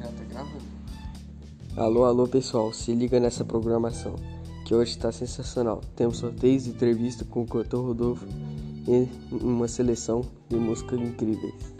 Já 0.00 0.06
tá 0.06 0.24
gravando. 0.30 0.64
Alô, 1.76 2.04
alô 2.04 2.26
pessoal, 2.26 2.72
se 2.72 2.94
liga 2.94 3.20
nessa 3.20 3.44
programação 3.44 4.16
que 4.64 4.74
hoje 4.74 4.92
está 4.92 5.12
sensacional. 5.12 5.82
Temos 5.94 6.16
sorteios 6.16 6.66
e 6.66 6.70
entrevista 6.70 7.24
com 7.24 7.42
o 7.42 7.46
cantor 7.46 7.84
Rodolfo 7.84 8.26
e 8.88 9.06
uma 9.30 9.68
seleção 9.68 10.24
de 10.48 10.56
músicas 10.56 10.98
incríveis. 10.98 11.79